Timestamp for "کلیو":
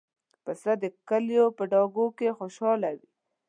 1.09-1.45